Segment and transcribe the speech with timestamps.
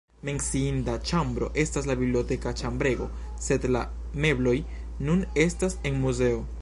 [0.27, 3.09] Menciinda ĉambro estas la biblioteka ĉambrego,
[3.49, 3.85] sed la
[4.25, 4.55] mebloj
[5.11, 6.43] nun estas en muzeo.